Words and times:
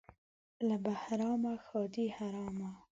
له 0.67 0.75
بهرامه 0.83 1.53
ښادي 1.65 2.05
حرامه. 2.17 2.69